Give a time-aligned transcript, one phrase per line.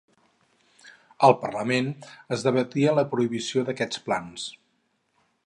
[1.27, 1.91] Al parlament
[2.37, 4.49] es debatia la prohibició d'aquests plans.